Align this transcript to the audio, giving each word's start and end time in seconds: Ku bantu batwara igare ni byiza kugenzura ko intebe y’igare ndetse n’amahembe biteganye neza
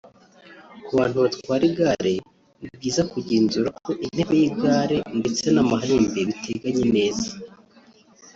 Ku 0.85 0.89
bantu 0.97 1.17
batwara 1.23 1.63
igare 1.69 2.15
ni 2.59 2.67
byiza 2.75 3.01
kugenzura 3.11 3.69
ko 3.83 3.91
intebe 4.03 4.33
y’igare 4.41 4.97
ndetse 5.19 5.45
n’amahembe 5.51 6.19
biteganye 6.29 6.85
neza 6.97 7.27